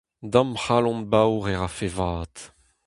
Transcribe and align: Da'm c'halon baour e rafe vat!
Da'm 0.31 0.49
c'halon 0.63 0.99
baour 1.11 1.45
e 1.51 1.53
rafe 1.59 1.87
vat! 1.97 2.35